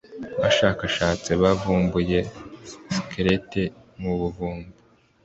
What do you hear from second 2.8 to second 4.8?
skeleti mu buvumo.